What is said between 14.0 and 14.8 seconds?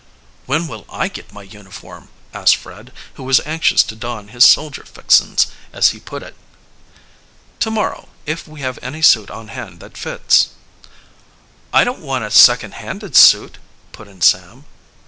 in Sam.